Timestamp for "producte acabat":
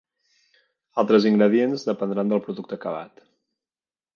2.47-3.23